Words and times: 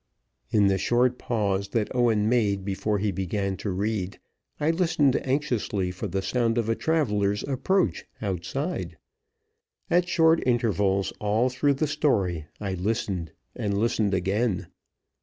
In 0.49 0.65
the 0.65 0.79
short 0.79 1.19
pause 1.19 1.67
that 1.67 1.95
Owen 1.95 2.27
made 2.27 2.65
before 2.65 2.97
he 2.97 3.11
began 3.11 3.55
to 3.57 3.69
read, 3.69 4.17
I 4.59 4.71
listened 4.71 5.15
anxiously 5.23 5.91
for 5.91 6.07
the 6.07 6.23
sound 6.23 6.57
of 6.57 6.67
a 6.67 6.73
traveler's 6.75 7.43
approach 7.43 8.05
outside. 8.19 8.97
At 9.91 10.07
short 10.07 10.41
intervals, 10.43 11.13
all 11.19 11.49
through 11.51 11.75
the 11.75 11.85
story, 11.85 12.47
I 12.59 12.73
listened 12.73 13.33
and 13.55 13.77
listened 13.77 14.15
again. 14.15 14.69